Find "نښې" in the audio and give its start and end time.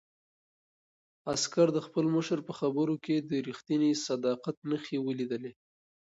4.69-4.97